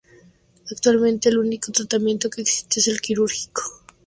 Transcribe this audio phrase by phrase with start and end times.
[0.71, 3.61] Actualmente el único tratamiento que existe es el quirúrgico.